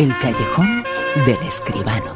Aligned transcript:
El 0.00 0.16
callejón 0.16 0.82
del 1.26 1.46
escribano. 1.46 2.14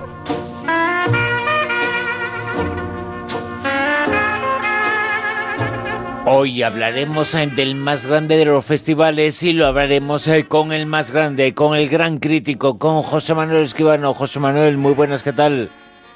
Hoy 6.25 6.63
hablaremos 6.63 7.35
eh, 7.35 7.47
del 7.47 7.75
más 7.75 8.07
grande 8.07 8.39
de 8.39 8.47
los 8.47 8.65
festivales 8.65 9.43
y 9.43 9.53
lo 9.53 9.67
hablaremos 9.67 10.27
eh, 10.29 10.47
con 10.47 10.73
el 10.73 10.87
más 10.87 11.11
grande, 11.11 11.53
con 11.53 11.77
el 11.77 11.91
gran 11.91 12.21
crítico, 12.21 12.79
con 12.79 13.03
José 13.03 13.35
Manuel 13.35 13.65
Escribano. 13.65 14.15
José 14.15 14.41
Manuel, 14.41 14.79
muy 14.79 14.95
buenas, 14.95 15.23
¿qué 15.23 15.35
tal? 15.35 15.69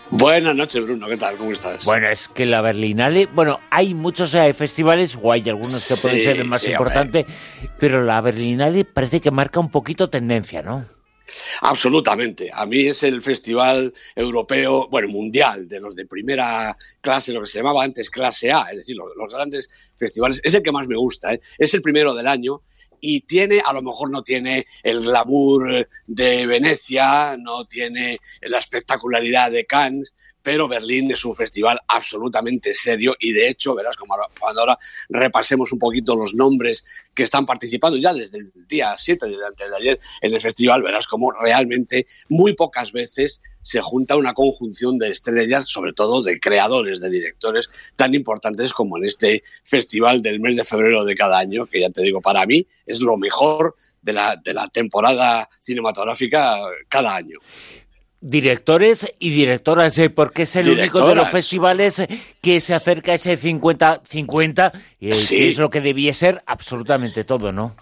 Buenas 0.09 0.57
noches, 0.57 0.83
Bruno. 0.83 1.07
¿Qué 1.07 1.19
tal? 1.19 1.37
¿Cómo 1.37 1.53
estás? 1.53 1.85
Bueno, 1.85 2.09
es 2.09 2.29
que 2.29 2.47
la 2.47 2.63
Berlinale, 2.63 3.29
bueno, 3.35 3.61
hay 3.69 3.93
muchos 3.93 4.33
eh, 4.33 4.55
festivales, 4.55 5.19
o 5.21 5.31
hay 5.33 5.47
algunos 5.47 5.87
que 5.87 5.97
pueden 5.97 6.23
ser 6.23 6.39
el 6.39 6.47
más 6.47 6.67
importante, 6.67 7.27
pero 7.79 8.03
la 8.03 8.23
Berlinale 8.23 8.87
parece 8.87 9.21
que 9.21 9.31
marca 9.31 9.61
un 9.61 9.71
poquito 9.71 10.09
tendencia, 10.09 10.63
¿no? 10.63 10.87
Absolutamente. 11.61 12.51
A 12.53 12.67
mí 12.67 12.87
es 12.87 13.03
el 13.03 13.23
festival 13.23 13.93
europeo, 14.15 14.89
bueno, 14.89 15.09
mundial, 15.09 15.69
de 15.69 15.81
los 15.81 15.95
de 15.95 16.07
primera 16.07 16.77
clase, 17.01 17.33
lo 17.33 17.41
que 17.41 17.47
se 17.47 17.59
llamaba 17.59 17.85
antes 17.85 18.11
clase 18.11 18.51
A, 18.51 18.67
es 18.71 18.79
decir, 18.79 18.97
los, 18.97 19.33
grandes 19.33 19.69
festivales. 19.97 20.41
Es 20.43 20.55
el 20.55 20.63
que 20.63 20.73
más 20.73 20.87
me 20.87 20.97
gusta, 20.97 21.35
¿eh? 21.35 21.41
es 21.59 21.75
el 21.75 21.83
primero 21.83 22.15
del 22.15 22.27
año 22.27 22.63
y 23.01 23.21
tiene, 23.21 23.61
a 23.65 23.73
lo 23.73 23.83
mejor 23.83 24.11
no 24.11 24.23
tiene 24.23 24.67
el 24.83 25.03
glamour 25.03 25.89
de 26.07 26.47
Venecia, 26.47 27.37
no 27.39 27.65
tiene 27.65 28.19
la 28.43 28.59
espectacularidad 28.59 29.51
de 29.51 29.67
Cannes, 29.67 30.15
pero 30.43 30.69
Berlín 30.69 31.11
es 31.11 31.25
un 31.25 31.35
festival 31.35 31.79
absolutamente 31.89 32.75
serio 32.75 33.15
y 33.19 33.33
de 33.33 33.49
hecho, 33.49 33.75
verás 33.75 33.97
como 33.97 34.17
cuando 34.39 34.61
ahora 34.61 34.79
repasemos 35.09 35.73
un 35.73 35.79
poquito 35.79 36.17
los 36.17 36.35
nombres 36.35 36.85
que 37.15 37.23
están 37.23 37.47
participando 37.47 37.99
ya 37.99 38.15
desde 38.15 38.39
el 38.39 38.53
día 38.69 38.95
7, 38.97 39.27
desde 39.27 39.47
antes 39.47 39.71
de 39.71 39.77
ayer 39.77 40.01
en 40.23 40.35
el 40.35 40.41
festival, 40.41 40.83
verás 40.83 41.07
como 41.07 41.33
realmente 41.33 42.07
muy 42.29 42.55
pocas 42.55 42.93
veces 42.93 43.41
se 43.63 43.81
junta 43.81 44.17
una 44.17 44.33
conjunción 44.33 44.99
de 44.99 45.11
estrellas, 45.11 45.67
sobre 45.69 45.93
todo 45.93 46.23
de 46.23 46.41
creadores, 46.41 47.01
de 47.01 47.11
directores 47.11 47.69
tan 47.97 48.15
importantes 48.15 48.73
como 48.73 48.97
en 48.97 49.05
este 49.05 49.43
festival 49.65 50.23
del 50.23 50.41
mes 50.41 50.57
de 50.57 50.65
febrero 50.65 51.05
de 51.05 51.15
cada 51.15 51.39
año, 51.39 51.67
que 51.67 51.81
ya 51.81 51.91
te 51.91 52.03
digo, 52.03 52.23
para 52.23 52.47
mí 52.47 52.67
es 52.87 53.01
lo 53.01 53.19
mejor 53.19 53.77
de 54.01 54.13
la, 54.13 54.37
de 54.37 54.55
la 54.55 54.69
temporada 54.69 55.49
cinematográfica 55.61 56.57
cada 56.89 57.17
año 57.17 57.39
directores 58.21 59.07
y 59.19 59.31
directoras, 59.31 59.97
¿eh? 59.99 60.11
porque 60.11 60.43
es 60.43 60.57
el 60.57 60.69
único 60.69 61.07
de 61.07 61.15
los 61.15 61.31
festivales 61.31 62.03
que 62.41 62.61
se 62.61 62.75
acerca 62.75 63.13
a 63.13 63.15
ese 63.15 63.39
50-50, 63.39 64.73
y 65.01 65.11
que 65.11 65.49
es 65.49 65.59
lo 65.59 65.71
que 65.71 65.81
debía 65.81 66.13
ser 66.13 66.43
absolutamente 66.47 67.25
todo, 67.25 67.53
¿no? 67.53 67.77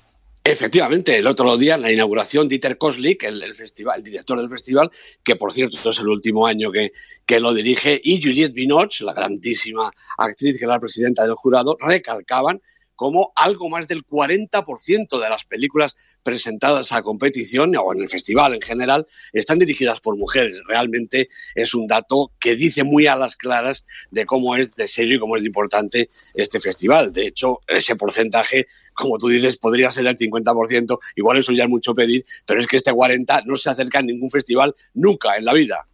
Efectivamente, 0.45 1.17
el 1.17 1.27
otro 1.27 1.57
día 1.57 1.75
en 1.75 1.83
la 1.83 1.91
inauguración, 1.91 2.49
Dieter 2.49 2.79
Koslik, 2.79 3.25
el, 3.25 3.57
festival, 3.57 3.99
el 3.99 4.05
director 4.05 4.39
del 4.39 4.49
festival, 4.49 4.93
que 5.25 5.35
por 5.35 5.53
cierto 5.53 5.91
es 5.91 5.99
el 5.99 6.07
último 6.07 6.47
año 6.47 6.71
que, 6.71 6.93
que 7.25 7.41
lo 7.41 7.53
dirige, 7.53 8.01
y 8.05 8.23
Juliette 8.23 8.53
Binoche, 8.53 9.05
la 9.05 9.13
grandísima 9.13 9.91
actriz 10.17 10.57
que 10.57 10.65
era 10.65 10.75
la 10.75 10.81
presidenta 10.81 11.25
del 11.25 11.35
jurado, 11.35 11.77
recalcaban 11.81 12.63
como 12.97 13.33
algo 13.37 13.69
más 13.69 13.87
del 13.87 14.05
40% 14.05 15.21
de 15.21 15.31
las 15.31 15.45
películas 15.45 15.97
presentadas 16.23 16.93
a 16.93 17.03
competición 17.03 17.77
o 17.77 17.93
en 17.93 18.01
el 18.01 18.09
festival 18.09 18.55
en 18.55 18.61
general 18.61 19.07
están 19.33 19.59
dirigidas 19.59 20.01
por 20.01 20.17
mujeres. 20.17 20.59
Realmente 20.67 21.29
es 21.55 21.75
un 21.75 21.87
dato 21.87 22.33
que 22.41 22.57
dice 22.57 22.83
muy 22.83 23.07
a 23.07 23.17
las 23.17 23.37
claras 23.37 23.85
de 24.11 24.27
cómo 24.27 24.57
es 24.57 24.75
de 24.75 24.89
serio 24.89 25.17
y 25.17 25.21
cómo 25.21 25.37
es 25.37 25.45
importante 25.45 26.11
este 26.35 26.59
festival. 26.59 27.13
De 27.13 27.27
hecho, 27.27 27.61
ese 27.69 27.95
porcentaje, 27.97 28.67
como 28.95 29.19
tú 29.19 29.29
dices, 29.29 29.57
podría 29.59 29.91
ser 29.91 30.07
el 30.07 30.17
50%, 30.17 30.99
igual 31.15 31.39
eso 31.39 31.53
ya 31.53 31.65
es 31.65 31.71
mucho 31.71 31.95
pedir, 31.95 32.25
pero 32.45 32.61
es 32.61 32.67
que 32.67 32.77
este 32.77 32.93
40 32.93 33.43
no 33.47 33.57
se 33.57 33.71
acerca 33.71 33.99
a 33.99 34.03
ningún 34.03 34.31
festival 34.31 34.75
nunca 34.95 35.37
en 35.37 35.45
la 35.45 35.53
vida. 35.53 35.87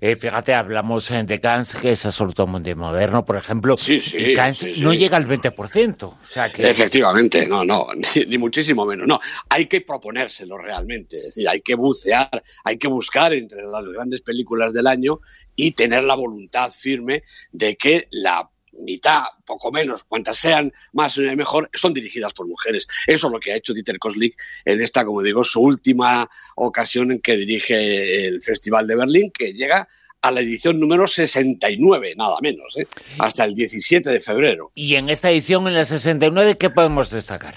Eh, 0.00 0.16
fíjate, 0.16 0.54
hablamos 0.54 1.10
eh, 1.10 1.22
de 1.24 1.40
Cannes, 1.40 1.74
que 1.74 1.92
es 1.92 2.06
absolutamente 2.06 2.74
moderno, 2.74 3.24
por 3.24 3.36
ejemplo. 3.36 3.76
Sí, 3.76 4.00
sí, 4.00 4.34
y 4.76 4.80
no 4.80 4.92
llega 4.92 5.16
al 5.16 5.26
20%. 5.26 6.02
O 6.04 6.18
sea 6.28 6.52
que... 6.52 6.62
Efectivamente, 6.62 7.46
no, 7.46 7.64
no, 7.64 7.88
ni, 8.26 8.38
muchísimo 8.38 8.84
menos. 8.84 9.06
No, 9.06 9.20
hay 9.48 9.66
que 9.66 9.80
proponérselo 9.80 10.58
realmente. 10.58 11.16
Es 11.16 11.22
decir, 11.26 11.48
hay 11.48 11.60
que 11.60 11.74
bucear, 11.74 12.42
hay 12.64 12.78
que 12.78 12.88
buscar 12.88 13.32
entre 13.32 13.62
las 13.62 13.84
grandes 13.84 14.20
películas 14.20 14.72
del 14.72 14.86
año 14.86 15.20
y 15.56 15.72
tener 15.72 16.04
la 16.04 16.14
voluntad 16.14 16.70
firme 16.70 17.22
de 17.50 17.76
que 17.76 18.08
la 18.10 18.48
mitad, 18.72 19.24
poco 19.44 19.70
menos, 19.70 20.04
cuantas 20.04 20.38
sean 20.38 20.72
más 20.92 21.16
y 21.16 21.22
mejor, 21.36 21.70
son 21.74 21.92
dirigidas 21.92 22.32
por 22.32 22.46
mujeres. 22.46 22.86
Eso 23.06 23.26
es 23.26 23.32
lo 23.32 23.40
que 23.40 23.52
ha 23.52 23.56
hecho 23.56 23.74
Dieter 23.74 23.98
Koslik 23.98 24.36
en 24.64 24.80
esta, 24.80 25.04
como 25.04 25.22
digo, 25.22 25.44
su 25.44 25.60
última 25.60 26.28
ocasión 26.56 27.12
en 27.12 27.20
que 27.20 27.36
dirige 27.36 28.26
el 28.26 28.42
Festival 28.42 28.86
de 28.86 28.96
Berlín, 28.96 29.30
que 29.30 29.52
llega 29.52 29.88
a 30.22 30.30
la 30.30 30.40
edición 30.40 30.78
número 30.78 31.08
69, 31.08 32.14
nada 32.16 32.36
menos, 32.40 32.76
¿eh? 32.76 32.86
hasta 33.18 33.44
el 33.44 33.54
17 33.54 34.08
de 34.08 34.20
febrero. 34.20 34.70
Y 34.74 34.94
en 34.94 35.10
esta 35.10 35.30
edición, 35.30 35.66
en 35.66 35.74
la 35.74 35.84
69, 35.84 36.56
¿qué 36.56 36.70
podemos 36.70 37.10
destacar? 37.10 37.56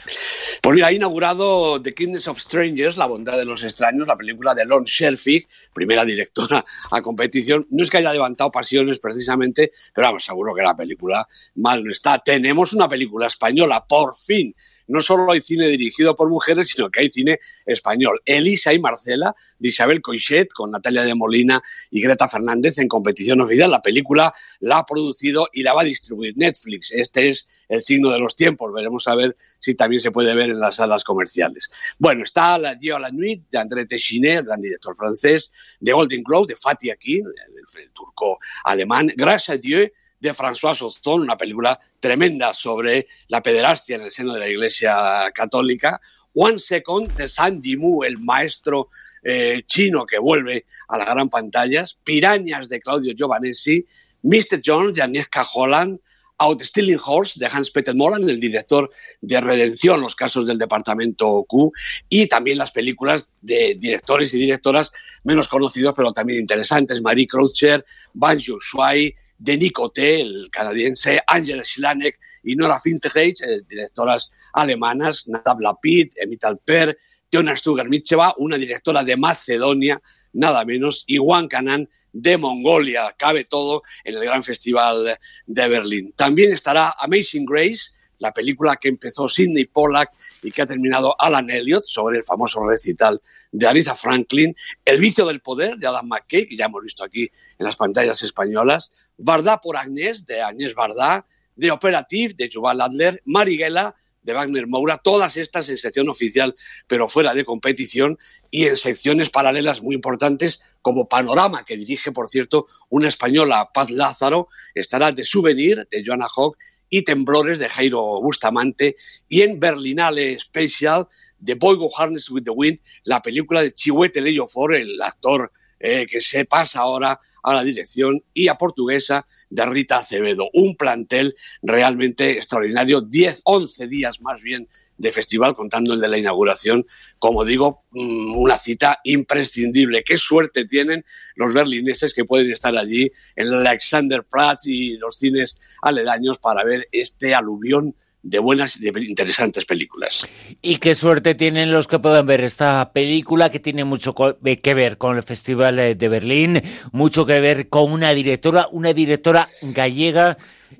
Pues 0.61 0.73
mira, 0.75 0.87
ha 0.87 0.91
inaugurado 0.91 1.79
The 1.79 1.93
Kingdoms 1.93 2.27
of 2.27 2.39
Strangers, 2.39 2.97
La 2.97 3.05
bondad 3.05 3.37
de 3.37 3.45
los 3.45 3.63
extraños, 3.63 4.07
la 4.07 4.17
película 4.17 4.55
de 4.55 4.65
Lon 4.65 4.83
Shelfig, 4.83 5.47
primera 5.73 6.03
directora 6.03 6.65
a 6.89 7.01
competición. 7.03 7.67
No 7.69 7.83
es 7.83 7.91
que 7.91 7.97
haya 7.97 8.11
levantado 8.11 8.49
pasiones 8.49 8.97
precisamente, 8.97 9.71
pero 9.93 10.07
vamos, 10.07 10.25
seguro 10.25 10.55
que 10.55 10.63
la 10.63 10.75
película 10.75 11.27
mal 11.55 11.83
no 11.83 11.91
está. 11.91 12.17
Tenemos 12.17 12.73
una 12.73 12.89
película 12.89 13.27
española, 13.27 13.85
por 13.87 14.15
fin, 14.15 14.55
no 14.87 15.01
solo 15.01 15.31
hay 15.31 15.41
cine 15.41 15.67
dirigido 15.67 16.15
por 16.15 16.29
mujeres, 16.29 16.67
sino 16.67 16.89
que 16.89 17.01
hay 17.01 17.09
cine 17.09 17.39
español. 17.65 18.21
Elisa 18.25 18.73
y 18.73 18.79
Marcela, 18.79 19.35
de 19.59 19.69
Isabel 19.69 20.01
Coixet, 20.01 20.49
con 20.53 20.71
Natalia 20.71 21.03
de 21.03 21.15
Molina 21.15 21.61
y 21.89 22.01
Greta 22.01 22.27
Fernández 22.27 22.77
en 22.77 22.87
competición 22.87 23.41
oficial. 23.41 23.71
La 23.71 23.81
película 23.81 24.33
la 24.59 24.79
ha 24.79 24.85
producido 24.85 25.49
y 25.53 25.63
la 25.63 25.73
va 25.73 25.81
a 25.81 25.85
distribuir 25.85 26.37
Netflix. 26.37 26.91
Este 26.91 27.29
es 27.29 27.47
el 27.69 27.81
signo 27.81 28.11
de 28.11 28.19
los 28.19 28.35
tiempos. 28.35 28.71
Veremos 28.73 29.07
a 29.07 29.15
ver 29.15 29.35
si 29.59 29.75
también 29.75 30.01
se 30.01 30.11
puede 30.11 30.35
ver 30.35 30.49
en 30.49 30.59
las 30.59 30.77
salas 30.77 31.03
comerciales. 31.03 31.69
Bueno, 31.97 32.23
está 32.23 32.57
La 32.57 32.75
Dieu 32.75 32.95
à 32.95 32.99
la 32.99 33.11
Nuit, 33.11 33.49
de 33.49 33.57
André 33.57 33.85
Téchiné, 33.85 34.35
el 34.35 34.45
gran 34.45 34.61
director 34.61 34.95
francés, 34.95 35.51
de 35.79 35.91
Golden 35.91 36.23
Globe, 36.23 36.47
de 36.47 36.55
Fatih 36.55 36.91
Akin, 36.91 37.25
el, 37.25 37.81
el 37.81 37.91
turco 37.91 38.39
alemán. 38.63 39.11
Gracias 39.15 39.57
a 39.57 39.57
Dieu, 39.57 39.89
de 40.25 40.33
François 40.33 40.81
Ozon, 40.81 41.21
una 41.21 41.37
película 41.37 41.79
tremenda 41.99 42.53
sobre 42.53 43.07
la 43.27 43.41
pederastia 43.41 43.95
en 43.95 44.01
el 44.01 44.11
seno 44.11 44.33
de 44.33 44.39
la 44.39 44.49
Iglesia 44.49 45.31
Católica. 45.33 46.01
One 46.33 46.59
Second 46.59 47.15
de 47.15 47.27
San 47.27 47.61
Jimu, 47.61 48.03
el 48.03 48.17
maestro 48.17 48.89
eh, 49.23 49.61
chino 49.65 50.05
que 50.05 50.17
vuelve 50.17 50.65
a 50.87 50.97
las 50.97 51.07
gran 51.07 51.29
pantallas. 51.29 51.97
Pirañas 52.03 52.69
de 52.69 52.79
Claudio 52.79 53.13
Giovanesi. 53.13 53.85
Mr. 54.23 54.61
Jones 54.65 54.95
de 54.95 55.03
Agnieszka 55.03 55.45
Holland. 55.53 55.99
Outstealing 56.37 56.99
Horse 57.01 57.39
de 57.39 57.45
Hans 57.45 57.71
Peter 57.71 57.95
Moran, 57.95 58.29
el 58.29 58.41
director 58.41 58.91
de 59.21 59.39
Redención, 59.39 60.01
los 60.01 60.17
casos 60.17 60.45
del 60.45 60.57
departamento 60.57 61.45
Q, 61.47 61.71
y 62.09 62.27
también 62.27 62.57
las 62.57 62.71
películas 62.71 63.29
de 63.39 63.75
directores 63.79 64.33
y 64.33 64.39
directoras 64.39 64.91
menos 65.23 65.47
conocidos, 65.47 65.93
pero 65.95 66.11
también 66.11 66.41
interesantes, 66.41 67.01
Marie 67.01 67.25
Croucher, 67.25 67.85
Banjo 68.13 68.59
Shuai, 68.59 69.15
de 69.37 69.57
Nicoté, 69.57 70.21
el 70.21 70.49
canadiense, 70.51 71.21
Angela 71.27 71.63
Schlanek 71.63 72.19
y 72.43 72.55
Nora 72.55 72.79
Fintegage, 72.79 73.43
eh, 73.43 73.61
directoras 73.67 74.31
alemanas, 74.53 75.27
Nadav 75.27 75.59
Lapid, 75.59 76.13
Emit 76.15 76.43
Alper, 76.43 76.97
Teona 77.29 77.57
Stuger 77.57 77.89
Mitcheva, 77.89 78.33
una 78.37 78.57
directora 78.57 79.03
de 79.03 79.17
Macedonia, 79.17 80.01
nada 80.33 80.63
menos, 80.65 81.03
y 81.07 81.17
Juan 81.17 81.47
Canan 81.47 81.89
de 82.11 82.37
Mongolia. 82.37 83.13
Cabe 83.17 83.45
todo 83.45 83.83
en 84.03 84.15
el 84.15 84.23
gran 84.23 84.43
festival 84.43 85.17
de 85.45 85.67
Berlín. 85.67 86.13
También 86.15 86.53
estará 86.53 86.95
Amazing 86.99 87.45
Grace, 87.45 87.91
la 88.19 88.31
película 88.31 88.75
que 88.75 88.87
empezó 88.87 89.29
Sidney 89.29 89.65
Pollack 89.65 90.11
y 90.41 90.51
que 90.51 90.61
ha 90.61 90.65
terminado 90.65 91.15
Alan 91.19 91.49
Elliot 91.49 91.83
sobre 91.83 92.17
el 92.17 92.25
famoso 92.25 92.65
recital 92.65 93.21
de 93.51 93.67
Aretha 93.67 93.95
Franklin, 93.95 94.55
El 94.83 94.99
vicio 94.99 95.25
del 95.25 95.41
poder 95.41 95.77
de 95.77 95.87
Adam 95.87 96.07
McKay, 96.07 96.47
que 96.47 96.55
ya 96.55 96.65
hemos 96.65 96.83
visto 96.83 97.03
aquí 97.03 97.23
en 97.23 97.65
las 97.65 97.75
pantallas 97.75 98.21
españolas, 98.23 98.91
Vardá 99.17 99.59
por 99.59 99.77
Agnès 99.77 100.25
de 100.25 100.41
Agnès 100.41 100.73
Vardá, 100.73 101.25
The 101.57 101.71
Operative 101.71 102.33
de 102.33 102.49
Yuval 102.49 102.81
Adler, 102.81 103.21
Marighella 103.25 103.95
de 104.25 104.33
Wagner 104.33 104.67
Moura, 104.67 104.97
todas 104.97 105.37
estas 105.37 105.69
en 105.69 105.77
sección 105.77 106.09
oficial, 106.09 106.55
pero 106.87 107.07
fuera 107.07 107.33
de 107.33 107.45
competición 107.45 108.17
y 108.49 108.67
en 108.67 108.75
secciones 108.75 109.29
paralelas 109.29 109.83
muy 109.83 109.93
importantes 109.93 110.61
como 110.81 111.07
Panorama, 111.07 111.63
que 111.63 111.77
dirige, 111.77 112.11
por 112.11 112.27
cierto, 112.27 112.65
una 112.89 113.07
española, 113.07 113.69
Paz 113.71 113.91
Lázaro, 113.91 114.49
estará 114.73 115.11
de 115.11 115.23
Souvenir 115.23 115.87
de 115.89 116.03
Joanna 116.03 116.27
Hogg 116.35 116.57
y 116.89 117.03
Temblores 117.03 117.59
de 117.59 117.69
Jairo 117.69 118.21
Bustamante 118.21 118.95
y 119.27 119.41
en 119.41 119.59
Berlinale 119.59 120.39
Special 120.39 121.07
de 121.39 121.55
Boy 121.55 121.77
Go 121.77 121.89
Harness 121.97 122.29
with 122.29 122.43
the 122.43 122.51
Wind, 122.51 122.79
la 123.03 123.21
película 123.21 123.61
de 123.61 123.73
Chihuete 123.73 124.21
For, 124.47 124.75
el 124.75 125.01
actor 125.01 125.51
eh, 125.79 126.05
que 126.09 126.21
se 126.21 126.45
pasa 126.45 126.79
ahora 126.79 127.19
a 127.45 127.53
la 127.53 127.63
dirección 127.63 128.23
y 128.33 128.47
a 128.47 128.55
portuguesa 128.55 129.25
de 129.49 129.65
Rita 129.65 129.97
Acevedo. 129.97 130.49
Un 130.53 130.75
plantel 130.75 131.35
realmente 131.61 132.31
extraordinario, 132.31 133.01
10, 133.01 133.41
11 133.45 133.87
días 133.87 134.19
más 134.19 134.41
bien 134.41 134.67
de 134.97 135.11
festival, 135.11 135.53
contando 135.53 135.93
el 135.93 135.99
de 135.99 136.07
la 136.07 136.17
inauguración, 136.17 136.87
como 137.19 137.45
digo, 137.45 137.83
mm, 137.91 138.35
una 138.35 138.57
cita 138.57 138.99
imprescindible. 139.03 140.03
Qué 140.03 140.17
suerte 140.17 140.65
tienen 140.65 141.05
los 141.35 141.53
berlineses 141.53 142.13
que 142.13 142.25
pueden 142.25 142.51
estar 142.51 142.75
allí 142.75 143.11
en 143.35 143.47
el 143.47 143.53
Alexanderplatz 143.67 144.65
y 144.65 144.97
los 144.97 145.17
cines 145.17 145.59
aledaños 145.81 146.39
para 146.39 146.63
ver 146.63 146.87
este 146.91 147.35
aluvión 147.35 147.95
de 148.25 148.39
buenas 148.39 148.75
y 148.77 148.91
de 148.91 149.05
interesantes 149.05 149.65
películas. 149.65 150.27
Y 150.61 150.77
qué 150.77 150.95
suerte 150.95 151.35
tienen 151.35 151.71
los 151.71 151.87
que 151.87 151.99
puedan 151.99 152.25
ver 152.25 152.41
esta 152.41 152.91
película 152.91 153.51
que 153.51 153.59
tiene 153.59 153.85
mucho 153.85 154.15
eh, 154.43 154.59
que 154.59 154.73
ver 154.73 154.97
con 154.97 155.15
el 155.15 155.23
Festival 155.23 155.77
eh, 155.77 155.95
de 155.95 156.09
Berlín, 156.09 156.61
mucho 156.91 157.25
que 157.25 157.39
ver 157.39 157.69
con 157.69 157.91
una 157.91 158.11
directora, 158.13 158.67
una 158.71 158.93
directora 158.93 159.49
gallega. 159.61 160.37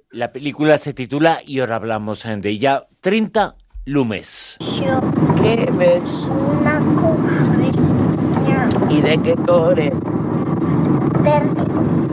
La 0.09 0.31
película 0.31 0.77
se 0.79 0.93
titula, 0.93 1.41
y 1.45 1.59
ahora 1.59 1.75
hablamos 1.75 2.23
de 2.23 2.49
ella, 2.49 2.85
30 3.01 3.55
Lumes. 3.85 4.57
¿Qué 5.41 5.69
ves? 5.77 6.27
Una 6.27 6.81
¿Y 8.89 9.01
de 9.01 9.17
qué 9.21 9.35
color 9.35 9.75
Verde. 11.21 12.04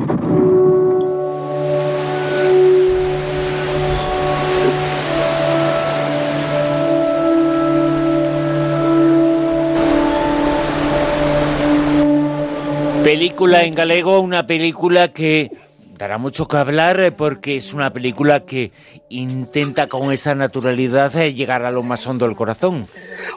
Película 13.04 13.64
en 13.64 13.74
galego, 13.74 14.20
una 14.20 14.46
película 14.46 15.12
que 15.12 15.50
dará 15.98 16.18
mucho 16.18 16.46
que 16.46 16.56
hablar 16.56 17.00
eh, 17.00 17.10
porque 17.10 17.56
es 17.56 17.72
una 17.74 17.92
película 17.92 18.44
que 18.44 18.70
intenta 19.08 19.88
con 19.88 20.12
esa 20.12 20.34
naturalidad 20.34 21.14
eh, 21.16 21.34
llegar 21.34 21.64
a 21.64 21.72
lo 21.72 21.82
más 21.82 22.06
hondo 22.06 22.26
del 22.26 22.36
corazón. 22.36 22.86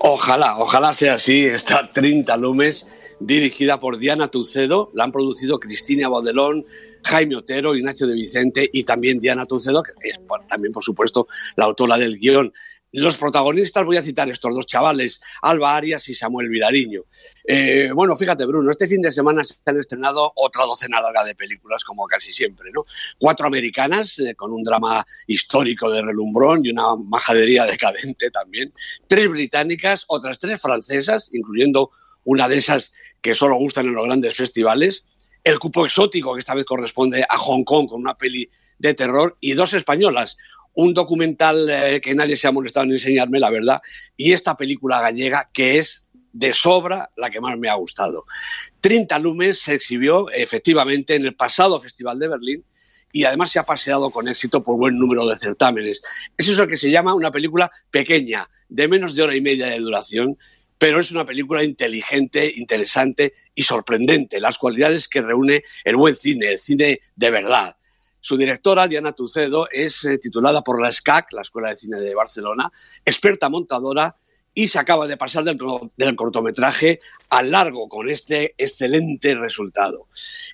Ojalá, 0.01 0.57
ojalá 0.59 0.93
sea 0.93 1.15
así. 1.15 1.45
Esta 1.45 1.89
30 1.93 2.37
Lumes, 2.37 2.85
dirigida 3.19 3.79
por 3.79 3.97
Diana 3.97 4.27
Tucedo, 4.27 4.91
la 4.93 5.03
han 5.03 5.11
producido 5.11 5.59
Cristina 5.59 6.09
Baudelón, 6.09 6.65
Jaime 7.03 7.35
Otero, 7.35 7.75
Ignacio 7.75 8.05
de 8.07 8.13
Vicente 8.13 8.69
y 8.71 8.83
también 8.83 9.19
Diana 9.19 9.45
Tucedo, 9.45 9.81
que 9.81 9.91
es 10.01 10.19
también, 10.47 10.73
por 10.73 10.83
supuesto, 10.83 11.27
la 11.55 11.65
autora 11.65 11.97
del 11.97 12.17
guion. 12.17 12.53
Los 12.97 13.17
protagonistas, 13.17 13.83
voy 13.83 13.97
a 13.97 14.01
citar 14.01 14.29
estos 14.29 14.55
dos 14.55 14.65
chavales, 14.65 15.19
Alba 15.41 15.75
Arias 15.75 16.07
y 16.07 16.15
Samuel 16.15 16.47
Vilariño. 16.47 17.01
Eh, 17.43 17.89
bueno, 17.93 18.15
fíjate, 18.15 18.45
Bruno, 18.45 18.71
este 18.71 18.87
fin 18.87 19.01
de 19.01 19.11
semana 19.11 19.43
se 19.43 19.55
han 19.65 19.77
estrenado 19.77 20.31
otra 20.33 20.63
docena 20.63 21.01
larga 21.01 21.25
de 21.25 21.35
películas, 21.35 21.83
como 21.83 22.07
casi 22.07 22.31
siempre, 22.31 22.71
¿no? 22.71 22.85
Cuatro 23.19 23.47
americanas, 23.47 24.17
eh, 24.19 24.33
con 24.33 24.53
un 24.53 24.63
drama 24.63 25.05
histórico 25.27 25.91
de 25.91 26.03
relumbrón 26.03 26.65
y 26.65 26.69
una 26.69 26.95
majadería 26.95 27.65
decadente 27.65 28.31
también. 28.31 28.73
Tres 29.07 29.29
británicas, 29.29 30.05
otras 30.07 30.39
tres 30.39 30.61
francesas, 30.61 31.27
incluyendo 31.33 31.91
una 32.23 32.47
de 32.47 32.59
esas 32.59 32.93
que 33.19 33.35
solo 33.35 33.55
gustan 33.55 33.87
en 33.87 33.95
los 33.95 34.05
grandes 34.05 34.35
festivales. 34.35 35.03
El 35.43 35.59
cupo 35.59 35.85
exótico, 35.85 36.33
que 36.33 36.39
esta 36.39 36.55
vez 36.55 36.63
corresponde 36.63 37.25
a 37.27 37.37
Hong 37.39 37.65
Kong, 37.65 37.89
con 37.89 37.99
una 37.99 38.17
peli 38.17 38.49
de 38.79 38.93
terror. 38.93 39.35
Y 39.41 39.51
dos 39.51 39.73
españolas, 39.73 40.37
un 40.75 40.93
documental 40.93 41.69
eh, 41.69 42.01
que 42.01 42.15
nadie 42.15 42.37
se 42.37 42.47
ha 42.47 42.51
molestado 42.51 42.85
en 42.85 42.93
enseñarme, 42.93 43.39
la 43.39 43.49
verdad, 43.49 43.81
y 44.15 44.33
esta 44.33 44.55
película 44.55 45.01
gallega 45.01 45.49
que 45.53 45.79
es 45.79 46.07
de 46.31 46.53
sobra 46.53 47.11
la 47.15 47.29
que 47.29 47.39
más 47.39 47.57
me 47.57 47.69
ha 47.69 47.75
gustado. 47.75 48.25
30 48.81 49.17
Lumes 49.19 49.59
se 49.59 49.73
exhibió 49.73 50.29
efectivamente 50.31 51.15
en 51.15 51.25
el 51.25 51.35
pasado 51.35 51.79
Festival 51.79 52.19
de 52.19 52.27
Berlín 52.27 52.65
y 53.11 53.23
además 53.23 53.51
se 53.51 53.59
ha 53.59 53.63
paseado 53.63 54.11
con 54.11 54.27
éxito 54.27 54.61
por 54.61 54.77
buen 54.77 54.99
número 54.99 55.25
de 55.25 55.37
certámenes. 55.37 56.01
Es 56.37 56.49
eso 56.49 56.67
que 56.67 56.75
se 56.75 56.91
llama 56.91 57.15
una 57.15 57.31
película 57.31 57.71
pequeña, 57.89 58.49
de 58.67 58.89
menos 58.89 59.15
de 59.15 59.23
hora 59.23 59.35
y 59.35 59.41
media 59.41 59.67
de 59.67 59.79
duración, 59.79 60.37
pero 60.77 60.99
es 60.99 61.11
una 61.11 61.25
película 61.25 61.63
inteligente, 61.63 62.51
interesante 62.57 63.33
y 63.55 63.63
sorprendente, 63.63 64.41
las 64.41 64.57
cualidades 64.57 65.07
que 65.07 65.21
reúne 65.21 65.63
el 65.85 65.95
buen 65.95 66.17
cine, 66.17 66.51
el 66.51 66.59
cine 66.59 66.99
de 67.15 67.31
verdad. 67.31 67.77
Su 68.27 68.37
directora, 68.37 68.87
Diana 68.87 69.11
Tucedo, 69.11 69.67
es 69.71 70.03
eh, 70.03 70.17
titulada 70.17 70.63
por 70.63 70.81
la 70.81 70.91
SCAC, 70.91 71.31
la 71.33 71.43
Escuela 71.43 71.69
de 71.69 71.77
Cine 71.77 71.99
de 71.99 72.15
Barcelona, 72.15 72.71
experta 73.05 73.49
montadora 73.49 74.17
y 74.51 74.67
se 74.67 74.79
acaba 74.79 75.05
de 75.05 75.15
pasar 75.15 75.43
del, 75.43 76.15
cortometraje 76.15 77.01
al 77.29 77.51
largo 77.51 77.87
con 77.87 78.09
este 78.09 78.55
excelente 78.57 79.35
resultado. 79.35 80.07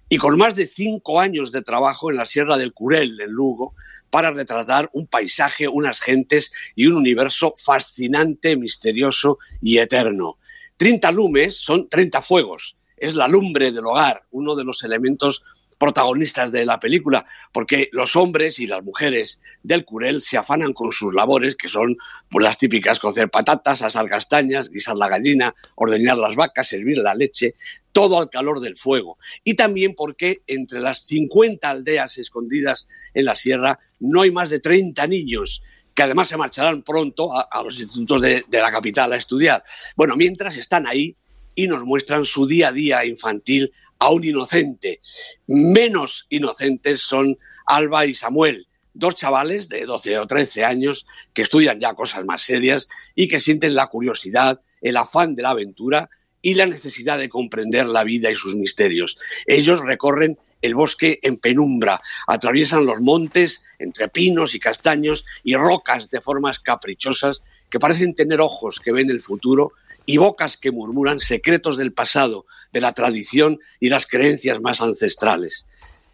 Y 0.09 0.17
con 0.17 0.37
más 0.37 0.55
de 0.55 0.67
cinco 0.67 1.21
años 1.21 1.53
de 1.53 1.61
trabajo 1.61 2.11
en 2.11 2.17
la 2.17 2.25
Sierra 2.25 2.57
del 2.57 2.73
Curel, 2.73 3.21
en 3.21 3.31
Lugo, 3.31 3.73
para 4.09 4.31
retratar 4.31 4.89
un 4.91 5.07
paisaje, 5.07 5.69
unas 5.69 6.01
gentes 6.01 6.51
y 6.75 6.87
un 6.87 6.97
universo 6.97 7.53
fascinante, 7.55 8.57
misterioso 8.57 9.39
y 9.61 9.77
eterno. 9.77 10.37
30 10.75 11.09
lumes 11.13 11.55
son 11.55 11.87
30 11.87 12.21
fuegos. 12.21 12.75
Es 12.97 13.15
la 13.15 13.29
lumbre 13.29 13.71
del 13.71 13.85
hogar, 13.85 14.25
uno 14.29 14.57
de 14.57 14.65
los 14.65 14.83
elementos 14.83 15.45
protagonistas 15.81 16.51
de 16.51 16.63
la 16.63 16.79
película, 16.79 17.25
porque 17.51 17.89
los 17.91 18.15
hombres 18.15 18.59
y 18.59 18.67
las 18.67 18.83
mujeres 18.83 19.39
del 19.63 19.83
Curel 19.83 20.21
se 20.21 20.37
afanan 20.37 20.73
con 20.73 20.91
sus 20.91 21.11
labores, 21.11 21.55
que 21.55 21.69
son 21.69 21.97
pues, 22.29 22.43
las 22.43 22.59
típicas 22.59 22.99
cocer 22.99 23.31
patatas, 23.31 23.81
asar 23.81 24.07
castañas, 24.07 24.69
guisar 24.69 24.95
la 24.95 25.09
gallina, 25.09 25.55
ordeñar 25.73 26.19
las 26.19 26.35
vacas, 26.35 26.67
servir 26.67 26.99
la 26.99 27.15
leche, 27.15 27.55
todo 27.91 28.19
al 28.19 28.29
calor 28.29 28.59
del 28.59 28.77
fuego. 28.77 29.17
Y 29.43 29.55
también 29.55 29.95
porque 29.95 30.43
entre 30.45 30.81
las 30.81 30.99
50 31.07 31.67
aldeas 31.67 32.19
escondidas 32.19 32.87
en 33.15 33.25
la 33.25 33.33
sierra 33.33 33.79
no 33.99 34.21
hay 34.21 34.29
más 34.29 34.51
de 34.51 34.59
30 34.59 35.07
niños 35.07 35.63
que 35.95 36.03
además 36.03 36.27
se 36.27 36.37
marcharán 36.37 36.83
pronto 36.83 37.31
a, 37.33 37.63
los 37.63 37.79
institutos 37.79 38.21
de, 38.21 38.45
de 38.47 38.61
la 38.61 38.71
capital 38.71 39.11
a 39.13 39.17
estudiar. 39.17 39.63
Bueno, 39.95 40.15
mientras 40.15 40.57
están 40.57 40.85
ahí 40.85 41.17
y 41.55 41.67
nos 41.67 41.83
muestran 41.83 42.23
su 42.23 42.45
día 42.45 42.69
a 42.69 42.71
día 42.71 43.03
infantil 43.03 43.73
a 44.01 44.09
un 44.09 44.23
inocente. 44.23 44.99
Menos 45.47 46.25
inocentes 46.29 47.01
son 47.01 47.37
Alba 47.67 48.07
y 48.07 48.15
Samuel, 48.15 48.67
dos 48.93 49.13
chavales 49.13 49.69
de 49.69 49.85
12 49.85 50.17
o 50.17 50.27
13 50.27 50.65
años 50.65 51.05
que 51.33 51.43
estudian 51.43 51.79
ya 51.79 51.93
cosas 51.93 52.25
más 52.25 52.41
serias 52.41 52.89
y 53.13 53.27
que 53.27 53.39
sienten 53.39 53.75
la 53.75 53.87
curiosidad, 53.87 54.59
el 54.81 54.97
afán 54.97 55.35
de 55.35 55.43
la 55.43 55.51
aventura 55.51 56.09
y 56.41 56.55
la 56.55 56.65
necesidad 56.65 57.19
de 57.19 57.29
comprender 57.29 57.87
la 57.87 58.03
vida 58.03 58.31
y 58.31 58.35
sus 58.35 58.55
misterios. 58.55 59.19
Ellos 59.45 59.79
recorren 59.81 60.39
el 60.63 60.73
bosque 60.73 61.19
en 61.21 61.37
penumbra, 61.37 62.01
atraviesan 62.25 62.87
los 62.87 63.01
montes 63.01 63.61
entre 63.77 64.07
pinos 64.07 64.55
y 64.55 64.59
castaños 64.59 65.25
y 65.43 65.55
rocas 65.55 66.09
de 66.09 66.21
formas 66.21 66.59
caprichosas 66.59 67.43
que 67.69 67.79
parecen 67.79 68.15
tener 68.15 68.41
ojos 68.41 68.79
que 68.79 68.91
ven 68.91 69.11
el 69.11 69.21
futuro 69.21 69.73
y 70.05 70.17
bocas 70.17 70.57
que 70.57 70.71
murmuran 70.71 71.19
secretos 71.19 71.77
del 71.77 71.93
pasado, 71.93 72.45
de 72.71 72.81
la 72.81 72.93
tradición 72.93 73.59
y 73.79 73.89
las 73.89 74.05
creencias 74.05 74.61
más 74.61 74.81
ancestrales. 74.81 75.67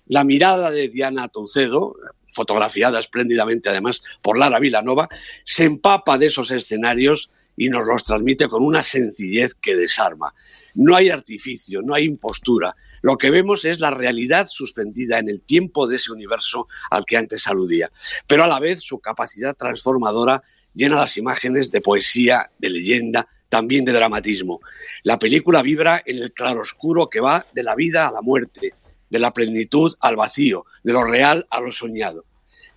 La 0.08 0.24
mirada 0.24 0.72
de 0.72 0.90
Diana 0.90 1.28
Toucedo, 1.28 1.96
fotografiada 2.30 3.00
espléndidamente 3.00 3.70
además 3.70 4.02
por 4.22 4.38
Lara 4.38 4.60
Vilanova, 4.60 5.10
se 5.46 5.66
empapa 5.66 6.18
de 6.18 6.28
esos 6.28 6.52
escenarios 6.52 7.30
y 7.58 7.70
nos 7.70 7.86
los 7.86 8.04
transmite 8.04 8.48
con 8.48 8.64
una 8.64 8.84
sencillez 8.84 9.56
que 9.56 9.76
desarma. 9.76 10.34
No 10.76 10.96
hay 10.96 11.10
artificio, 11.10 11.82
no 11.82 11.96
hay 11.96 12.04
impostura. 12.06 12.76
Lo 13.02 13.18
que 13.18 13.32
vemos 13.32 13.66
es 13.66 13.80
la 13.80 13.90
realidad 13.90 14.48
suspendida 14.50 15.18
en 15.18 15.28
el 15.28 15.42
tiempo 15.42 15.88
de 15.88 15.98
ese 15.98 16.12
universo 16.12 16.68
al 16.92 17.04
que 17.04 17.18
antes 17.18 17.48
aludía, 17.48 17.92
pero 18.28 18.44
a 18.44 18.48
la 18.48 18.60
vez 18.60 18.82
su 18.82 19.00
capacidad 19.00 19.56
transformadora 19.56 20.44
llena 20.74 20.98
las 20.98 21.18
imágenes 21.18 21.72
de 21.72 21.82
poesía, 21.82 22.52
de 22.60 22.70
leyenda, 22.70 23.28
también 23.50 23.86
de 23.86 23.94
dramatismo. 23.94 24.60
La 25.04 25.20
película 25.20 25.62
vibra 25.62 26.02
en 26.06 26.22
el 26.22 26.32
claroscuro 26.34 27.10
que 27.10 27.20
va 27.20 27.46
de 27.54 27.64
la 27.64 27.76
vida 27.76 28.08
a 28.08 28.12
la 28.12 28.22
muerte, 28.22 28.74
de 29.10 29.20
la 29.20 29.34
plenitud 29.34 29.94
al 30.00 30.16
vacío, 30.16 30.66
de 30.84 30.94
lo 30.94 31.04
real 31.04 31.48
a 31.50 31.62
lo 31.62 31.72
soñado. 31.72 32.26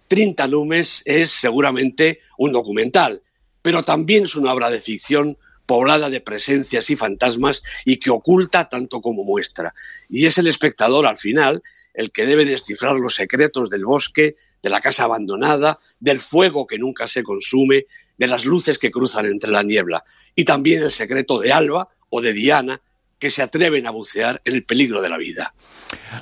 30 0.08 0.46
Lumes 0.48 1.02
es 1.04 1.30
seguramente 1.30 2.20
un 2.36 2.52
documental, 2.52 3.22
pero 3.62 3.82
también 3.82 4.24
es 4.24 4.34
una 4.34 4.52
obra 4.52 4.70
de 4.70 4.80
ficción 4.80 5.38
poblada 5.66 6.10
de 6.10 6.20
presencias 6.20 6.90
y 6.90 6.96
fantasmas 6.96 7.62
y 7.84 7.98
que 7.98 8.10
oculta 8.10 8.68
tanto 8.68 9.00
como 9.00 9.22
muestra. 9.22 9.72
Y 10.08 10.26
es 10.26 10.36
el 10.38 10.48
espectador 10.48 11.06
al 11.06 11.16
final 11.16 11.62
el 11.94 12.10
que 12.10 12.26
debe 12.26 12.44
descifrar 12.44 12.98
los 12.98 13.14
secretos 13.14 13.70
del 13.70 13.84
bosque, 13.84 14.34
de 14.62 14.70
la 14.70 14.80
casa 14.80 15.04
abandonada, 15.04 15.78
del 16.00 16.18
fuego 16.18 16.66
que 16.66 16.78
nunca 16.78 17.06
se 17.06 17.22
consume, 17.22 17.86
de 18.20 18.26
las 18.26 18.44
luces 18.44 18.78
que 18.78 18.90
cruzan 18.90 19.24
entre 19.24 19.50
la 19.50 19.62
niebla 19.62 20.04
y 20.36 20.44
también 20.44 20.82
el 20.82 20.92
secreto 20.92 21.40
de 21.40 21.54
Alba 21.54 21.88
o 22.10 22.20
de 22.20 22.34
Diana 22.34 22.82
que 23.18 23.30
se 23.30 23.42
atreven 23.42 23.86
a 23.86 23.90
bucear 23.90 24.42
en 24.44 24.54
el 24.54 24.64
peligro 24.64 25.00
de 25.00 25.08
la 25.08 25.16
vida. 25.16 25.54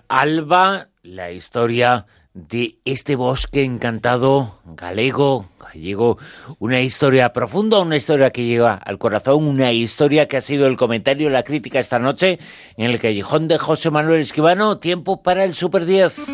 Alba, 0.06 0.90
la 1.02 1.32
historia 1.32 2.06
de 2.34 2.78
este 2.84 3.16
bosque 3.16 3.64
encantado 3.64 4.60
galego, 4.64 5.50
gallego, 5.58 6.18
una 6.60 6.80
historia 6.80 7.32
profunda, 7.32 7.80
una 7.80 7.96
historia 7.96 8.30
que 8.30 8.44
lleva 8.44 8.74
al 8.74 8.98
corazón, 8.98 9.48
una 9.48 9.72
historia 9.72 10.28
que 10.28 10.36
ha 10.36 10.40
sido 10.40 10.68
el 10.68 10.76
comentario, 10.76 11.30
la 11.30 11.42
crítica 11.42 11.80
esta 11.80 11.98
noche 11.98 12.38
en 12.76 12.86
el 12.86 13.00
callejón 13.00 13.48
de 13.48 13.58
José 13.58 13.90
Manuel 13.90 14.20
Esquivano, 14.20 14.78
tiempo 14.78 15.20
para 15.20 15.42
el 15.42 15.56
Super 15.56 15.84
10. 15.84 16.28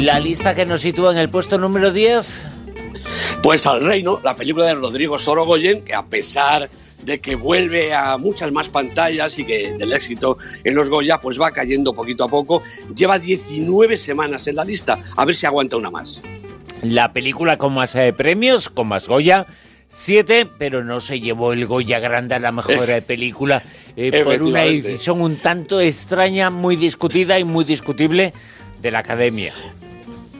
La 0.00 0.18
lista 0.18 0.56
que 0.56 0.66
nos 0.66 0.80
sitúa 0.80 1.12
en 1.12 1.18
el 1.18 1.30
puesto 1.30 1.56
número 1.56 1.92
10 1.92 2.57
Pues 3.42 3.66
al 3.66 3.80
reino, 3.80 4.20
la 4.22 4.36
película 4.36 4.66
de 4.66 4.74
Rodrigo 4.74 5.18
Sorogoyen, 5.18 5.82
que 5.82 5.94
a 5.94 6.04
pesar 6.04 6.68
de 7.02 7.20
que 7.20 7.36
vuelve 7.36 7.94
a 7.94 8.16
muchas 8.18 8.50
más 8.52 8.68
pantallas 8.68 9.38
y 9.38 9.44
que 9.44 9.72
del 9.78 9.92
éxito 9.92 10.38
en 10.64 10.74
los 10.74 10.90
Goya 10.90 11.20
pues 11.20 11.40
va 11.40 11.50
cayendo 11.52 11.94
poquito 11.94 12.24
a 12.24 12.28
poco, 12.28 12.62
lleva 12.94 13.18
19 13.18 13.96
semanas 13.96 14.46
en 14.48 14.56
la 14.56 14.64
lista, 14.64 14.98
a 15.16 15.24
ver 15.24 15.36
si 15.36 15.46
aguanta 15.46 15.76
una 15.76 15.90
más. 15.90 16.20
La 16.82 17.12
película 17.12 17.56
con 17.58 17.74
más 17.74 17.94
eh, 17.94 18.12
premios, 18.12 18.68
con 18.68 18.88
más 18.88 19.08
Goya, 19.08 19.46
siete, 19.88 20.46
pero 20.58 20.84
no 20.84 21.00
se 21.00 21.20
llevó 21.20 21.52
el 21.52 21.66
Goya 21.66 21.98
Grande 21.98 22.34
a 22.34 22.38
la 22.38 22.52
mejor 22.52 22.90
eh, 22.90 23.02
película 23.02 23.62
eh, 23.96 24.22
por 24.22 24.42
una 24.42 24.62
decisión 24.62 25.20
un 25.20 25.36
tanto 25.36 25.80
extraña, 25.80 26.50
muy 26.50 26.76
discutida 26.76 27.38
y 27.38 27.44
muy 27.44 27.64
discutible 27.64 28.32
de 28.80 28.90
la 28.90 29.00
Academia. 29.00 29.52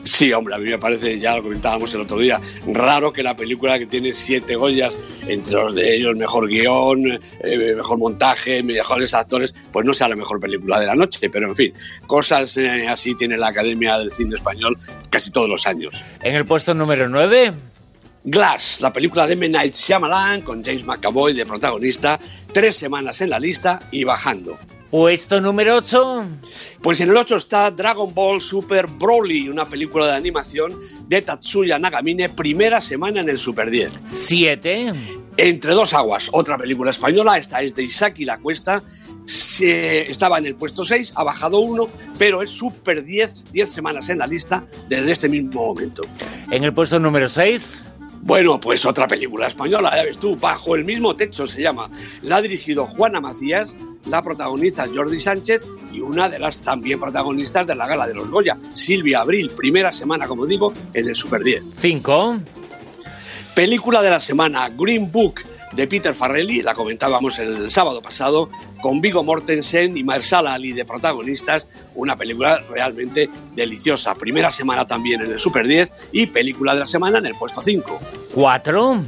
Sí, 0.09 0.33
hombre, 0.33 0.55
a 0.55 0.57
mí 0.57 0.67
me 0.67 0.79
parece, 0.79 1.19
ya 1.19 1.35
lo 1.35 1.43
comentábamos 1.43 1.93
el 1.93 2.01
otro 2.01 2.17
día, 2.17 2.41
raro 2.65 3.13
que 3.13 3.21
la 3.21 3.35
película 3.35 3.77
que 3.77 3.85
tiene 3.85 4.11
siete 4.11 4.55
Goyas, 4.55 4.97
entre 5.27 5.53
los 5.53 5.75
de 5.75 5.95
ellos 5.95 6.15
mejor 6.15 6.47
guion, 6.47 7.21
eh, 7.43 7.75
mejor 7.75 7.99
montaje, 7.99 8.63
mejores 8.63 9.13
actores, 9.13 9.53
pues 9.71 9.85
no 9.85 9.93
sea 9.93 10.09
la 10.09 10.15
mejor 10.15 10.39
película 10.39 10.79
de 10.79 10.87
la 10.87 10.95
noche. 10.95 11.29
Pero 11.29 11.47
en 11.47 11.55
fin, 11.55 11.73
cosas 12.07 12.57
eh, 12.57 12.87
así 12.87 13.13
tiene 13.13 13.37
la 13.37 13.49
Academia 13.49 13.99
del 13.99 14.11
Cine 14.11 14.35
Español 14.35 14.79
casi 15.11 15.29
todos 15.29 15.47
los 15.47 15.67
años. 15.67 15.93
En 16.23 16.35
el 16.35 16.43
puesto 16.43 16.73
número 16.73 17.07
9. 17.07 17.53
Glass, 18.23 18.81
la 18.81 18.91
película 18.91 19.27
de 19.27 19.33
M. 19.33 19.47
Night 19.47 19.75
Shyamalan 19.75 20.41
con 20.41 20.63
James 20.65 20.85
McAvoy 20.85 21.33
de 21.33 21.45
protagonista, 21.45 22.19
tres 22.51 22.75
semanas 22.75 23.21
en 23.21 23.29
la 23.29 23.39
lista 23.39 23.79
y 23.91 24.03
bajando. 24.05 24.57
Puesto 24.91 25.39
número 25.39 25.75
8. 25.75 26.25
Pues 26.81 26.99
en 27.01 27.09
el 27.09 27.17
8 27.17 27.37
está 27.37 27.69
Dragon 27.69 28.11
Ball 28.11 28.41
Super 28.41 28.87
Broly, 28.87 29.47
una 29.47 29.65
película 29.65 30.07
de 30.07 30.13
animación 30.13 30.79
de 31.07 31.21
Tatsuya 31.21 31.77
Nagamine, 31.77 32.29
primera 32.29 32.81
semana 32.81 33.19
en 33.19 33.29
el 33.29 33.37
Super 33.37 33.69
10. 33.69 33.91
7. 34.05 34.93
Entre 35.37 35.73
dos 35.75 35.93
aguas, 35.93 36.29
otra 36.31 36.57
película 36.57 36.89
española, 36.89 37.37
esta 37.37 37.61
es 37.61 37.75
de 37.75 37.83
Isaki 37.83 38.25
La 38.25 38.39
Cuesta, 38.39 38.81
se, 39.25 40.09
estaba 40.09 40.39
en 40.39 40.47
el 40.47 40.55
puesto 40.55 40.83
6, 40.83 41.13
ha 41.15 41.23
bajado 41.23 41.59
uno, 41.59 41.87
pero 42.17 42.41
es 42.41 42.49
Super 42.49 43.03
10, 43.03 43.51
10 43.51 43.71
semanas 43.71 44.09
en 44.09 44.17
la 44.17 44.27
lista 44.27 44.65
desde 44.87 45.11
este 45.11 45.29
mismo 45.29 45.67
momento. 45.67 46.01
En 46.49 46.63
el 46.63 46.73
puesto 46.73 46.99
número 46.99 47.29
6. 47.29 47.83
Bueno, 48.21 48.59
pues 48.59 48.85
otra 48.85 49.07
película 49.07 49.47
española, 49.47 49.93
ya 49.95 50.03
ves 50.03 50.17
tú, 50.17 50.35
Bajo 50.35 50.75
el 50.75 50.83
mismo 50.83 51.15
techo 51.15 51.47
se 51.47 51.61
llama. 51.61 51.89
La 52.21 52.37
ha 52.37 52.41
dirigido 52.41 52.85
Juana 52.85 53.21
Macías, 53.21 53.77
la 54.05 54.21
protagoniza 54.21 54.87
Jordi 54.93 55.19
Sánchez 55.19 55.61
y 55.91 56.01
una 56.01 56.29
de 56.29 56.39
las 56.39 56.59
también 56.59 56.99
protagonistas 56.99 57.67
de 57.67 57.75
la 57.75 57.87
gala 57.87 58.07
de 58.07 58.13
los 58.13 58.29
Goya, 58.29 58.57
Silvia 58.73 59.21
Abril, 59.21 59.51
primera 59.55 59.91
semana, 59.91 60.27
como 60.27 60.45
digo, 60.45 60.73
en 60.93 61.07
el 61.07 61.15
Super 61.15 61.43
10. 61.43 61.63
5. 61.79 62.39
Película 63.55 64.01
de 64.01 64.09
la 64.09 64.19
semana, 64.19 64.69
Green 64.69 65.11
Book 65.11 65.41
de 65.73 65.87
Peter 65.87 66.15
Farrelly, 66.15 66.61
la 66.61 66.73
comentábamos 66.73 67.37
el 67.39 67.69
sábado 67.69 68.01
pasado, 68.01 68.49
con 68.81 69.01
Vigo 69.01 69.23
Mortensen 69.23 69.97
y 69.97 70.03
Marsala 70.03 70.53
Ali 70.53 70.71
de 70.71 70.85
protagonistas, 70.85 71.67
una 71.95 72.15
película 72.15 72.63
realmente 72.69 73.29
deliciosa. 73.55 74.15
Primera 74.15 74.49
semana 74.51 74.87
también 74.87 75.21
en 75.21 75.31
el 75.31 75.39
Super 75.39 75.67
10 75.67 75.91
y 76.11 76.27
película 76.27 76.73
de 76.73 76.81
la 76.81 76.87
semana 76.87 77.19
en 77.19 77.27
el 77.27 77.35
puesto 77.35 77.61
5. 77.61 77.99
4. 78.33 79.03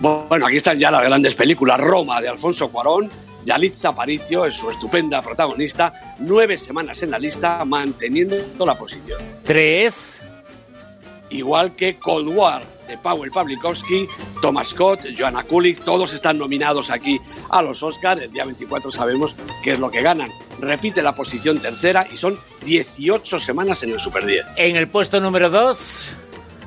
Bueno, 0.00 0.46
aquí 0.46 0.56
están 0.56 0.78
ya 0.78 0.90
las 0.90 1.02
grandes 1.02 1.34
películas. 1.34 1.78
Roma 1.78 2.20
de 2.20 2.28
Alfonso 2.28 2.70
Cuarón, 2.70 3.10
Yalitza 3.44 3.88
Aparicio 3.88 4.46
es 4.46 4.54
su 4.54 4.70
estupenda 4.70 5.20
protagonista, 5.22 6.16
nueve 6.18 6.58
semanas 6.58 7.02
en 7.02 7.10
la 7.10 7.18
lista, 7.18 7.64
manteniendo 7.64 8.64
la 8.64 8.76
posición. 8.76 9.20
Tres. 9.42 10.20
Igual 11.30 11.74
que 11.74 11.98
Cold 11.98 12.28
War 12.28 12.62
de 12.86 12.98
Powell 12.98 13.30
Pawlikowski, 13.30 14.06
Thomas 14.42 14.68
Scott, 14.68 15.06
Joanna 15.16 15.42
Kulik, 15.44 15.82
todos 15.82 16.12
están 16.12 16.38
nominados 16.38 16.90
aquí 16.90 17.18
a 17.48 17.62
los 17.62 17.82
Oscars. 17.82 18.20
El 18.20 18.32
día 18.32 18.44
24 18.44 18.92
sabemos 18.92 19.34
qué 19.64 19.72
es 19.72 19.78
lo 19.78 19.90
que 19.90 20.02
ganan. 20.02 20.30
Repite 20.60 21.02
la 21.02 21.14
posición 21.14 21.58
tercera 21.58 22.06
y 22.12 22.16
son 22.16 22.38
18 22.64 23.40
semanas 23.40 23.82
en 23.82 23.92
el 23.92 24.00
Super 24.00 24.26
10. 24.26 24.46
En 24.56 24.76
el 24.76 24.88
puesto 24.88 25.20
número 25.20 25.48
2. 25.48 26.06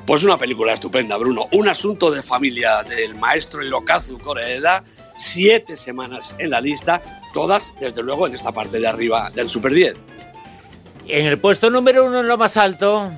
Pues 0.06 0.22
una 0.22 0.36
película 0.36 0.72
estupenda, 0.72 1.16
Bruno. 1.16 1.48
Un 1.52 1.68
asunto 1.68 2.10
de 2.10 2.22
familia 2.22 2.82
del 2.82 3.14
maestro 3.16 3.64
Hirokazu 3.64 4.18
Koreeda 4.18 4.84
siete 5.18 5.76
semanas 5.76 6.34
en 6.38 6.50
la 6.50 6.60
lista, 6.60 7.02
todas, 7.32 7.72
desde 7.80 8.02
luego, 8.02 8.26
en 8.26 8.34
esta 8.34 8.52
parte 8.52 8.80
de 8.80 8.86
arriba 8.86 9.30
del 9.34 9.48
Super 9.48 9.72
10. 9.72 9.96
En 11.08 11.26
el 11.26 11.38
puesto 11.38 11.70
número 11.70 12.04
uno, 12.04 12.20
en 12.20 12.28
lo 12.28 12.36
más 12.36 12.56
alto. 12.56 13.12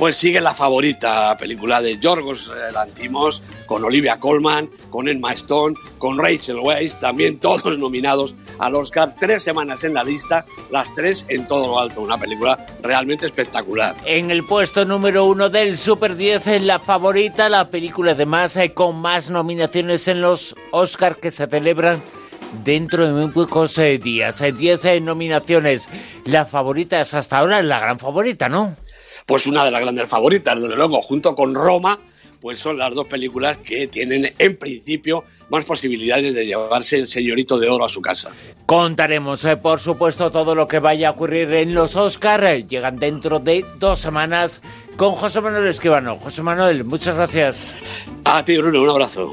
Pues 0.00 0.16
sigue 0.16 0.40
la 0.40 0.54
favorita 0.54 1.36
película 1.36 1.82
de 1.82 1.98
Yorgos 1.98 2.48
eh, 2.48 2.72
Lantimos, 2.72 3.42
con 3.66 3.84
Olivia 3.84 4.18
Colman, 4.18 4.70
con 4.88 5.08
Emma 5.08 5.34
Stone, 5.34 5.76
con 5.98 6.18
Rachel 6.18 6.58
Weisz, 6.58 6.98
también 6.98 7.38
todos 7.40 7.76
nominados 7.76 8.34
al 8.58 8.76
Oscar. 8.76 9.14
Tres 9.20 9.42
semanas 9.42 9.84
en 9.84 9.92
la 9.92 10.02
lista, 10.02 10.46
las 10.70 10.94
tres 10.94 11.26
en 11.28 11.46
todo 11.46 11.66
lo 11.66 11.78
alto. 11.78 12.00
Una 12.00 12.16
película 12.16 12.64
realmente 12.82 13.26
espectacular. 13.26 13.94
En 14.06 14.30
el 14.30 14.46
puesto 14.46 14.86
número 14.86 15.26
uno 15.26 15.50
del 15.50 15.76
Super 15.76 16.16
10, 16.16 16.46
en 16.46 16.66
la 16.66 16.78
favorita, 16.78 17.50
la 17.50 17.68
película 17.68 18.12
además 18.12 18.56
eh, 18.56 18.72
con 18.72 18.96
más 18.96 19.28
nominaciones 19.28 20.08
en 20.08 20.22
los 20.22 20.56
Oscar 20.70 21.16
que 21.16 21.30
se 21.30 21.46
celebran 21.46 22.02
dentro 22.64 23.06
de 23.06 23.12
muy 23.12 23.30
pocos 23.32 23.76
eh, 23.76 23.98
días. 23.98 24.42
Diez 24.56 24.82
nominaciones. 25.02 25.90
La 26.24 26.46
favorita 26.46 27.02
es 27.02 27.12
hasta 27.12 27.36
ahora 27.36 27.62
la 27.62 27.78
gran 27.80 27.98
favorita, 27.98 28.48
¿no? 28.48 28.76
Pues 29.30 29.46
una 29.46 29.64
de 29.64 29.70
las 29.70 29.80
grandes 29.80 30.08
favoritas, 30.08 30.60
desde 30.60 30.74
luego, 30.74 31.00
junto 31.02 31.36
con 31.36 31.54
Roma, 31.54 32.00
pues 32.40 32.58
son 32.58 32.76
las 32.76 32.92
dos 32.92 33.06
películas 33.06 33.58
que 33.58 33.86
tienen 33.86 34.34
en 34.36 34.56
principio 34.56 35.22
más 35.50 35.64
posibilidades 35.64 36.34
de 36.34 36.46
llevarse 36.46 36.98
el 36.98 37.06
señorito 37.06 37.56
de 37.56 37.68
oro 37.68 37.84
a 37.84 37.88
su 37.88 38.02
casa. 38.02 38.32
Contaremos, 38.66 39.44
eh, 39.44 39.56
por 39.56 39.78
supuesto, 39.78 40.32
todo 40.32 40.56
lo 40.56 40.66
que 40.66 40.80
vaya 40.80 41.06
a 41.06 41.10
ocurrir 41.12 41.52
en 41.52 41.74
los 41.74 41.94
Oscars. 41.94 42.66
Llegan 42.66 42.96
dentro 42.96 43.38
de 43.38 43.64
dos 43.78 44.00
semanas 44.00 44.60
con 44.96 45.12
José 45.12 45.40
Manuel 45.40 45.68
Escribano. 45.68 46.16
José 46.16 46.42
Manuel, 46.42 46.82
muchas 46.82 47.14
gracias. 47.14 47.76
A 48.24 48.44
ti, 48.44 48.58
Bruno, 48.58 48.82
un 48.82 48.90
abrazo. 48.90 49.32